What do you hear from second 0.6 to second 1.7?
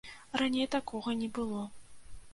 такога не было.